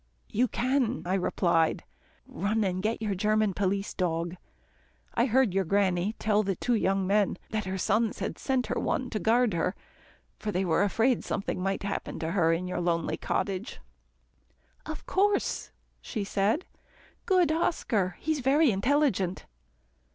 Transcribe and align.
"You 0.29 0.47
can," 0.47 1.03
I 1.05 1.13
replied, 1.13 1.83
"run 2.25 2.63
and 2.63 2.81
get 2.81 3.03
your 3.03 3.13
German 3.13 3.53
police 3.53 3.93
dog. 3.93 4.35
I 5.13 5.27
heard 5.27 5.53
your 5.53 5.63
Granny 5.63 6.15
tell 6.17 6.41
the 6.41 6.55
two 6.55 6.73
young 6.73 7.05
men 7.05 7.37
that 7.51 7.65
her 7.65 7.77
sons 7.77 8.17
had 8.17 8.39
sent 8.39 8.65
her 8.65 8.79
one 8.79 9.11
to 9.11 9.19
guard 9.19 9.53
her, 9.53 9.75
for 10.39 10.51
they 10.51 10.65
were 10.65 10.81
afraid 10.81 11.23
something 11.23 11.61
might 11.61 11.83
happen 11.83 12.17
to 12.17 12.31
her 12.31 12.51
in 12.51 12.67
your 12.67 12.81
lonely 12.81 13.15
cottage." 13.15 13.79
"Of 14.87 15.05
course," 15.05 15.69
she 16.01 16.23
said, 16.23 16.65
"good 17.27 17.51
Oscar, 17.51 18.15
he's 18.21 18.39
very 18.39 18.71
intelligent." 18.71 19.45